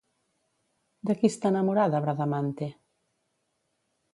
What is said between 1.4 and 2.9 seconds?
enamorada Bradamante?